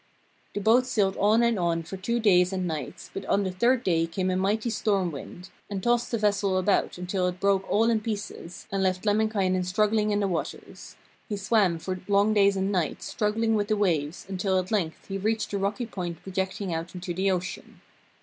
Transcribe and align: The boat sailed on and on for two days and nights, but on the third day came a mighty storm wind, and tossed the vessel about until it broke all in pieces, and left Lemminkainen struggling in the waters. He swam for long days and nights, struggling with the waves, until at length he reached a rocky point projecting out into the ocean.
The 0.55 0.59
boat 0.61 0.87
sailed 0.87 1.15
on 1.17 1.43
and 1.43 1.59
on 1.59 1.83
for 1.83 1.95
two 1.95 2.19
days 2.19 2.51
and 2.51 2.65
nights, 2.65 3.11
but 3.13 3.23
on 3.27 3.43
the 3.43 3.51
third 3.51 3.83
day 3.83 4.07
came 4.07 4.31
a 4.31 4.35
mighty 4.35 4.71
storm 4.71 5.11
wind, 5.11 5.51
and 5.69 5.83
tossed 5.83 6.09
the 6.09 6.17
vessel 6.17 6.57
about 6.57 6.97
until 6.97 7.27
it 7.27 7.39
broke 7.39 7.69
all 7.71 7.87
in 7.91 7.99
pieces, 8.01 8.67
and 8.71 8.81
left 8.81 9.05
Lemminkainen 9.05 9.63
struggling 9.63 10.09
in 10.09 10.19
the 10.19 10.27
waters. 10.27 10.95
He 11.29 11.37
swam 11.37 11.77
for 11.77 11.99
long 12.07 12.33
days 12.33 12.57
and 12.57 12.71
nights, 12.71 13.05
struggling 13.05 13.53
with 13.53 13.67
the 13.67 13.77
waves, 13.77 14.25
until 14.27 14.57
at 14.57 14.71
length 14.71 15.05
he 15.07 15.19
reached 15.19 15.53
a 15.53 15.59
rocky 15.59 15.85
point 15.85 16.23
projecting 16.23 16.73
out 16.73 16.95
into 16.95 17.13
the 17.13 17.29
ocean. 17.29 17.81